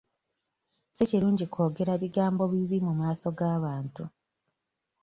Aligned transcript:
Si 0.95 1.03
kirungi 1.09 1.45
kwogera 1.53 1.93
bigambo 2.03 2.43
bibi 2.51 2.77
mu 2.85 2.93
maaso 2.99 3.27
g'abantu. 3.37 4.03